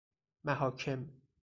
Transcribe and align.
محاکم 0.43 1.11